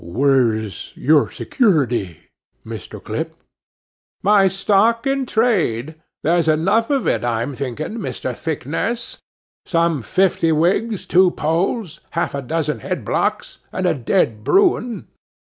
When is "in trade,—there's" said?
5.05-6.47